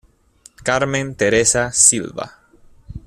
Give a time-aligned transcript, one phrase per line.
[0.63, 2.35] Carmen Teresa Silva.